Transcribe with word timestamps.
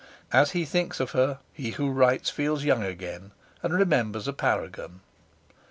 As 0.33 0.53
he 0.53 0.65
thinks 0.65 0.99
of 0.99 1.11
her, 1.11 1.37
he 1.53 1.73
who 1.73 1.91
writes 1.91 2.31
feels 2.31 2.63
young 2.63 2.81
again, 2.83 3.33
and 3.61 3.71
remembers 3.71 4.27
a 4.27 4.33
paragon. 4.33 5.01